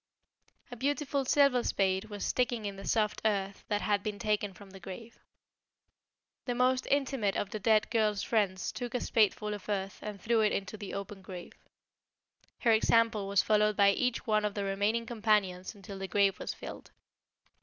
[0.71, 4.71] A beautiful silver spade was sticking in the soft earth that had been taken from
[4.71, 5.19] the grave.
[6.45, 10.41] The most intimate of the dead girls friends took a spadeful of earth and threw
[10.41, 11.53] it into the open grave.
[12.61, 16.51] Her example was followed by each one of the remaining companions until the grave was
[16.51, 16.89] filled.